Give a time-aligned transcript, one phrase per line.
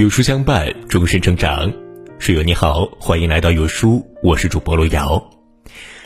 [0.00, 1.70] 有书相伴，终身成长。
[2.18, 5.22] 室友你好，欢迎来到有书，我是主播路遥。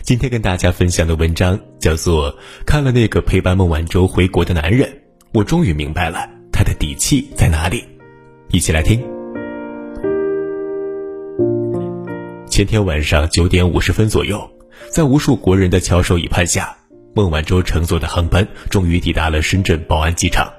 [0.02, 2.32] 今天跟大家分享的文章叫做
[2.66, 4.88] 《看了那个陪伴孟晚舟回国的男人》，
[5.32, 7.84] 我终于明白了他的底气在哪里。
[8.50, 9.00] 一起来听。
[12.48, 14.44] 前天晚上九点五十分左右，
[14.90, 16.76] 在无数国人的翘首以盼下，
[17.14, 20.52] 孟晚舟乘坐的航班终于抵达了深圳宝安机场。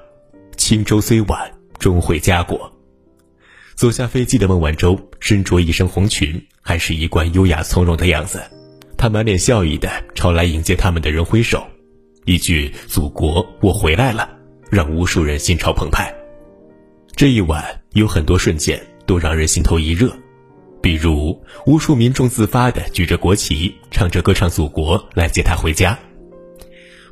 [0.56, 1.38] 轻舟虽晚，
[1.78, 2.72] 终会家国。
[3.76, 8.42] 走下飞机的孟晚舟身着一身红裙，还是一贯优雅从容的样子。
[8.96, 11.62] 她满脸笑意的朝来迎接他们的人挥手，
[12.24, 14.30] 一句“祖国，我回来了”，
[14.72, 16.10] 让无数人心潮澎湃。
[17.14, 17.62] 这一晚
[17.92, 20.10] 有很多瞬间都让人心头一热，
[20.80, 25.94] 比如无数民众自发的举着国旗，唱着歌唱祖国来接她回家；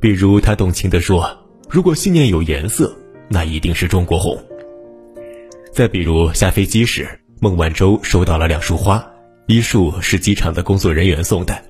[0.01, 2.97] 比如他动情地说：“如果信念有颜色，
[3.29, 4.43] 那一定是中国红。”
[5.75, 7.09] 再比如下飞机时，
[7.41, 9.05] 孟晚舟收到了两束花，
[9.49, 11.65] 一束是机场的工作人员送的，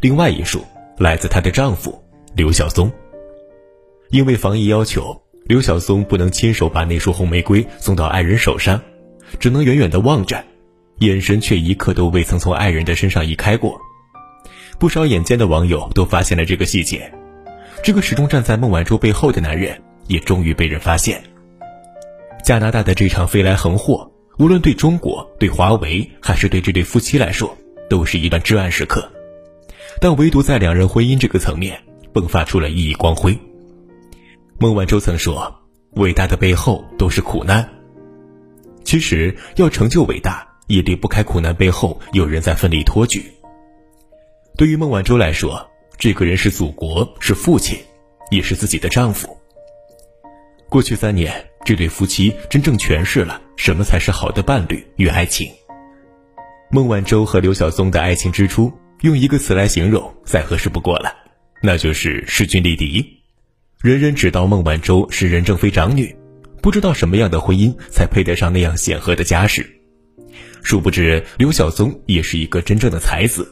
[0.00, 0.64] 另外一束
[0.98, 1.96] 来自她的丈夫
[2.34, 2.90] 刘晓松。
[4.10, 8.82] 因为防疫要求，刘晓松不能亲手把那束红玫瑰送到爱人手上，
[9.38, 10.44] 只能远远地望着，
[10.98, 13.80] 眼神却一刻都未曾从爱人的身上移开过。
[14.80, 17.08] 不少眼尖的网友都发现了这个细节，
[17.84, 21.22] 这个始终站在孟晚舟背后的男人也终于被人发现。
[22.44, 27.56] 加拿大的这场飞来横祸，无论对中国、对华为，还是对这对夫妻来说，
[27.88, 29.10] 都是一段至暗时刻。
[29.98, 31.80] 但唯独在两人婚姻这个层面，
[32.12, 33.34] 迸发出了熠熠光辉。
[34.58, 35.58] 孟晚舟曾说
[35.96, 37.66] ：“伟大的背后都是苦难。”
[38.84, 43.32] 其实，要成就伟大，也离不开苦难背后有人在奋力托举。
[44.58, 47.78] 对于孟晚舟来说，这个人是祖国，是父亲，
[48.30, 49.34] 也是自己的丈夫。
[50.68, 51.42] 过去三年。
[51.64, 55.48] 这对夫妻真正诠释了什么才是好的伴侣与爱情。
[56.70, 61.14] 孟晚舟和刘晓松的爱情之初，用一个词来形容再合适不过了，
[61.62, 63.04] 那就是势均力敌。
[63.80, 66.14] 人人知道孟晚舟是任正非长女，
[66.60, 69.64] 不知道什么样的婚姻才配得上那样显赫的家世。
[70.62, 73.46] 殊不知刘晓松也是一个真正的才子。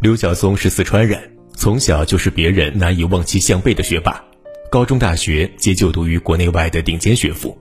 [0.00, 1.20] 刘晓松是四川人，
[1.54, 4.24] 从小就是别人难以望其项背的学霸。
[4.68, 7.56] 高中、大学皆就读于国内外的顶尖学府。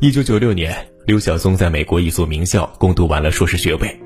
[0.00, 4.00] 一九九六年，刘晓松在美国一所名校攻读完了硕士学位。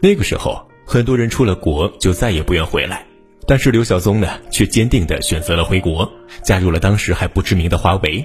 [0.00, 3.06] 那个时候，很多人出了国就再也不愿回来，
[3.46, 6.10] 但是刘晓松呢，却坚定地选择了回国，
[6.42, 8.22] 加入了当时还不知名的华为。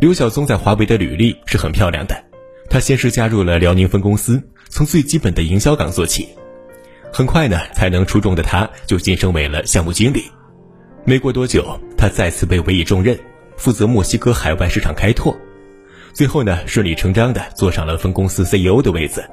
[0.00, 2.24] 刘晓松在华为的履历是很漂亮的，
[2.68, 6.28] 他先是加入了辽宁分公司，从最基本的营销岗做起，
[7.12, 10.24] 很快呢，才能出众的他就晋升为了项目经理。
[11.04, 13.18] 没过多久，他再次被委以重任，
[13.56, 15.36] 负责墨西哥海外市场开拓。
[16.12, 19.24] 最后呢，顺理成章的坐上了分公司 CEO 的位子。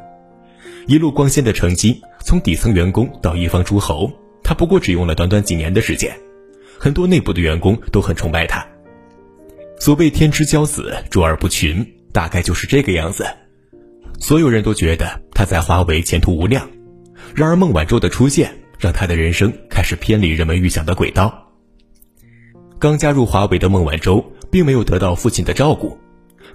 [0.88, 4.12] 一路光鲜的成绩，从底层员工到一方诸侯，
[4.44, 6.16] 他不过只用了短短几年的时间。
[6.80, 8.66] 很多内部的员工都很崇拜他。
[9.80, 13.26] 所谓天之骄子，卓尔不群，大概就是这个样子。
[14.20, 16.68] 所有人都觉得他在华为前途无量。
[17.36, 21.47] 然而孟晚舟的出现，让他的人生开始偏离人们预想的轨道。
[22.80, 25.98] 刚加入华为的孟晚舟，并没有得到父亲的照顾，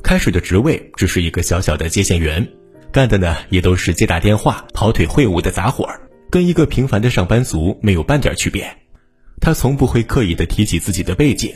[0.05, 2.47] 开始的职位只是一个小小的接线员，
[2.93, 6.01] 干的呢也都是接打电话、跑腿会务的杂活儿，
[6.31, 8.73] 跟一个平凡的上班族没有半点区别。
[9.41, 11.53] 他从不会刻意的提起自己的背景，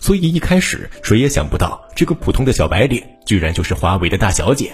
[0.00, 4.72] 所以一开始谁也想不到这个普通的小白领居然就是华为的大小姐。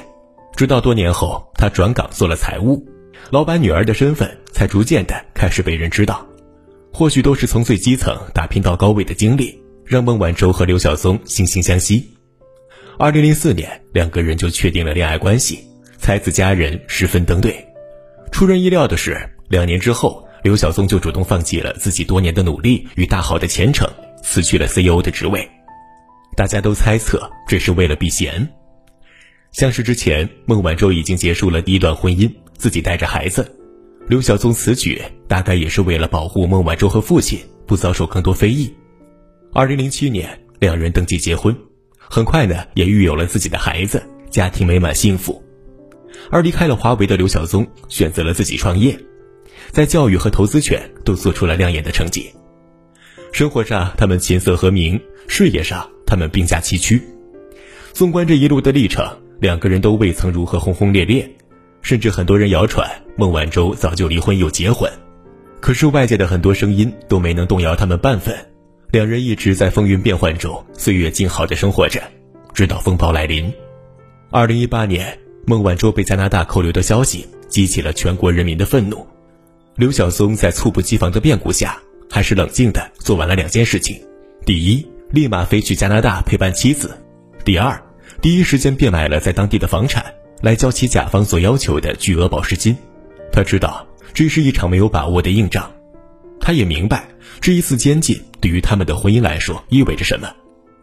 [0.54, 2.86] 直到多年后，他转岗做了财务，
[3.30, 6.24] 老板女儿的身份才逐渐的开始被人知道。
[6.92, 12.06] 或许都是从最基层打拼到高位的经历，让孟晚舟和刘晓松惺惺相惜。
[12.98, 15.60] 二零零四年，两个人就确定了恋爱关系，
[15.96, 17.56] 才子佳人十分登对。
[18.30, 23.88] 出人意料的是，两年之后，刘晓松就主动放弃了自己多年的努力与大好的前程，
[24.22, 25.48] 辞去了 CEO 的职位。
[26.36, 28.46] 大家都猜测这是为了避嫌。
[29.52, 33.61] 像是之前孟晚舟已经结束了第一段婚姻，自己带着孩子。
[34.12, 38.70] 刘晓松此举大概也是为了保护孟晚舟和父亲不遭受更多非议。
[39.54, 41.56] 二零零七年，两人登记结婚，
[41.96, 45.42] 很快呢也育有了自己的孩子，家庭美满幸福。
[46.30, 48.98] 而离开了华为的刘晓松选择了自己创业，
[49.70, 52.30] 在教育和投资圈都做出了亮眼的成绩。
[53.32, 57.00] 生活上他们琴瑟和鸣，事业上他们并驾齐驱。
[57.94, 59.10] 纵观这一路的历程，
[59.40, 61.34] 两个人都未曾如何轰轰烈烈。
[61.82, 64.90] 甚至很多人谣传孟晚舟早就离婚又结婚，
[65.60, 68.34] 可是外界的很多声音都没能动摇他们半分。
[68.90, 72.00] 两人一直在风云变幻中岁月静好的生活着，
[72.54, 73.52] 直到风暴来临。
[74.30, 79.06] 二零一八年，孟晚舟被加拿大扣留的消息激起了全国人民的愤怒。
[79.76, 81.78] 刘晓松在猝不及防的变故下，
[82.10, 83.98] 还是冷静的做完了两件事情：
[84.44, 86.88] 第一，立马飞去加拿大陪伴妻子；
[87.44, 87.82] 第二，
[88.20, 90.04] 第一时间变卖了在当地的房产，
[90.42, 92.76] 来交齐甲方所要求的巨额保释金。
[93.32, 95.70] 他知道这是一场没有把握的硬仗，
[96.40, 97.08] 他也明白
[97.40, 100.28] 这一次监禁对于他们的婚姻来说意味着什么。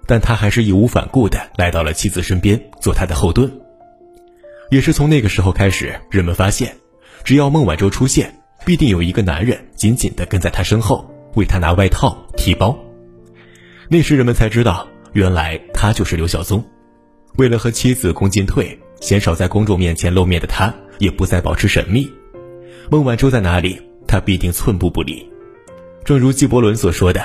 [0.07, 3.51] 但他还是义无反顾地来到了妻子身边，做他的后盾。
[4.71, 6.75] 也是从那个时候开始，人们发现，
[7.23, 8.33] 只要孟晚舟出现，
[8.65, 12.75] 必定有一个男人紧紧地跟在她身后，为她拿外套、提包。
[13.88, 16.63] 那时人们才知道，原来他就是刘晓松。
[17.38, 22.12] 为了和妻子共进退，鲜少在公众面前露面的他，也不再保持神秘。
[22.90, 25.25] 孟晚舟在哪里，他必定寸步不离。
[26.04, 27.22] 正如纪伯伦所说的。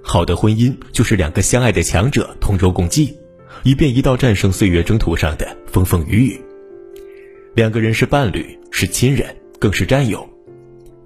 [0.00, 3.14] 好的婚姻就是两个相爱的强者同舟共济，
[3.62, 6.40] 以便一道战胜岁月征途上的风风雨雨。
[7.54, 10.26] 两个人是伴侣，是亲人，更是战友，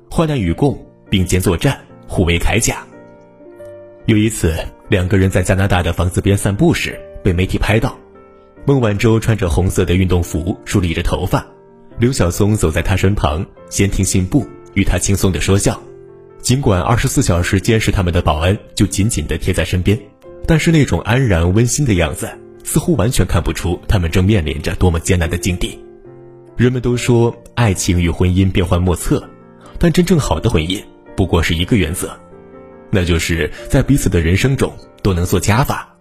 [0.08, 0.78] 患难与共，
[1.10, 2.86] 并肩作战，互为铠甲。
[4.06, 4.54] 有一次，
[4.88, 7.98] 两个人在加拿大的房子边散步时，被媒体拍到。
[8.64, 11.44] 孟晚舟穿着红色的运动服，梳理着头发，
[11.98, 15.80] 刘晓松走在她身旁，闲庭信步，与她轻松的说笑。
[16.40, 19.98] 尽管二十四小时监视他们的保安就紧紧地贴在身边，
[20.46, 22.30] 但是那种安然温馨的样子，
[22.62, 25.76] 似乎完全看不出他们正面临着多么艰难的境地。
[26.56, 29.28] 人们都说爱情与婚姻变幻莫测，
[29.76, 30.80] 但真正好的婚姻
[31.16, 32.16] 不过是一个原则，
[32.90, 34.72] 那就是在彼此的人生中
[35.02, 35.91] 都能做加法。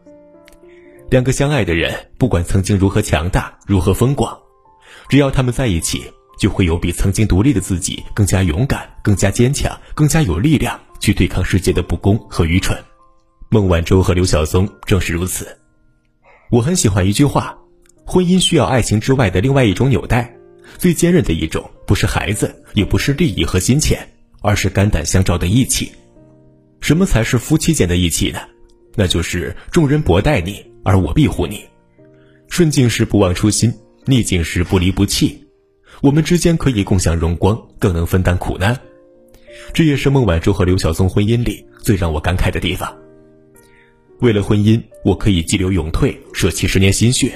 [1.12, 4.40] 两个相爱的人，不管曾经如何强大、如何风光，
[5.10, 6.02] 只要他们在一起。
[6.40, 12.76] 就会有比曾经独立的自己更加勇敢、更加坚强、更加有力量去对抗世界的不公和愚蠢。
[13.50, 15.56] 孟晚舟和刘晓松正是如此。
[16.50, 17.56] 我很喜欢一句话：
[18.08, 20.34] 婚姻需要爱情之外的另外一种纽带，
[20.80, 24.00] 最坚韧的一种不是孩子，也不是利益和金钱，
[24.42, 25.92] 而是肝胆相照的义气。
[26.80, 28.40] 什么才是夫妻间的义气呢？
[28.96, 31.58] 那就是众人薄待你，而我庇护你；
[32.48, 33.74] 顺境时不忘初心，
[34.06, 35.46] 逆境时不离不弃。
[36.02, 38.80] 我们之间可以共享荣光，更能分担苦难，
[39.74, 42.92] 这也是孟晚舟和刘晓松婚姻里最让我感慨的地方。
[44.20, 47.30] 为了婚姻，我可以激流勇退，舍弃十年心血；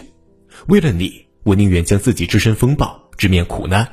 [0.68, 3.88] 为了你，我宁愿将自己置身风暴，直面苦难。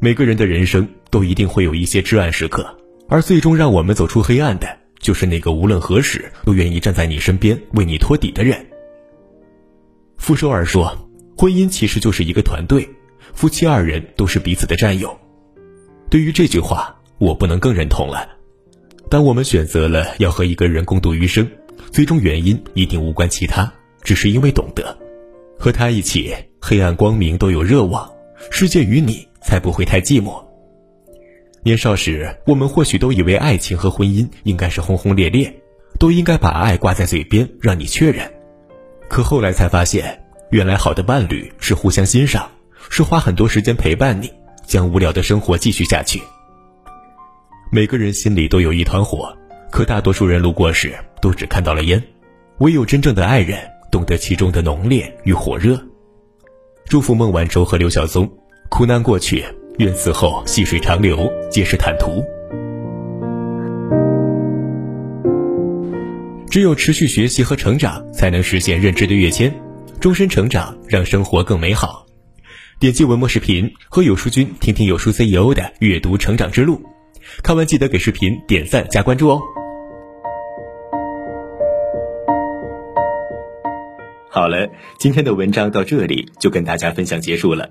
[0.00, 2.78] 每个人的人生都一定会有一些至暗时刻，
[3.08, 4.78] 而最终让我们走出黑暗的，
[5.08, 8.66] 就是那个无论何时都愿意站在你身边为你托底的人。
[10.18, 12.86] 傅首尔说：“婚姻其实就是一个团队。”
[13.32, 15.18] 夫妻二人都是彼此的战友，
[16.10, 18.28] 对于这句话，我不能更认同了。
[19.08, 21.50] 当我们选择了要和一个人共度余生，
[21.90, 23.72] 最终原因一定无关其他，
[24.02, 24.94] 只是因为懂得
[25.58, 28.06] 和他一起，黑暗光明都有热望，
[28.50, 30.44] 世界与你才不会太寂寞。
[31.68, 35.54] 年少时，我们或许都以为爱情和婚姻应该是轰轰烈烈，
[35.98, 38.26] 都应该把爱挂在嘴边让你确认，
[39.06, 40.18] 可后来才发现，
[40.50, 42.50] 原来好的伴侣是互相欣赏。
[42.88, 44.32] 是花很多时间陪伴你，
[44.64, 46.22] 将无聊的生活继续下去。
[47.70, 49.30] 每个人心里都有一团火，
[49.70, 52.02] 可大多数人路过时都只看到了烟。
[52.60, 53.58] 唯有真正的爱人
[53.92, 55.78] 懂得其中的浓烈与火热。
[56.86, 58.26] 祝福孟晚舟和刘晓松，
[58.70, 59.44] 苦难过去，
[59.78, 62.24] 愿此后细水长流，皆是坦途。
[66.50, 69.54] 只有持续学习和成长，才能实现认知的跃迁，
[70.00, 72.04] 终身成长，让生活更美好。
[72.80, 76.82] 点击文末视频，和有书君听听有书 CEO 的阅读成长之路。
[77.44, 79.40] 看完记得给视频点赞加关注哦。
[84.28, 84.68] 好了，
[84.98, 87.70] 今天的文章到这里就跟大家分享结束了。